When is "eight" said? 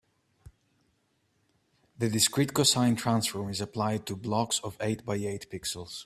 4.81-5.05, 5.17-5.45